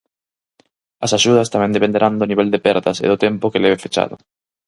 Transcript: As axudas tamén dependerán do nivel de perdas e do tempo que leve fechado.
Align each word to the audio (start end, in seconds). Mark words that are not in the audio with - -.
As 1.05 1.11
axudas 1.17 1.51
tamén 1.53 1.75
dependerán 1.75 2.13
do 2.19 2.29
nivel 2.31 2.47
de 2.51 2.63
perdas 2.67 2.97
e 2.99 3.07
do 3.11 3.21
tempo 3.25 3.51
que 3.51 3.63
leve 3.63 3.81
fechado. 3.85 4.15